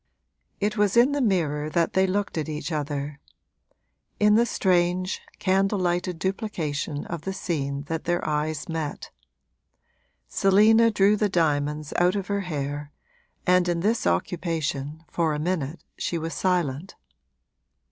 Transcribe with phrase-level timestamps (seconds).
[0.59, 3.19] It was in the mirror that they looked at each other
[4.19, 9.11] in the strange, candle lighted duplication of the scene that their eyes met.
[10.27, 12.91] Selina drew the diamonds out of her hair,
[13.45, 16.95] and in this occupation, for a minute, she was silent.